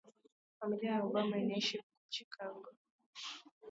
Familia 0.59 0.91
ya 0.93 1.03
Obama 1.03 1.37
inaishi 1.37 1.77
huko 1.77 1.87
Chicago 2.09 2.67